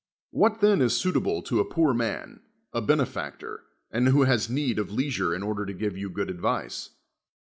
[0.31, 2.39] What then is suitable to a poor man,
[2.73, 6.89] a benefactor, and who has need of leisure in order to give you good advice?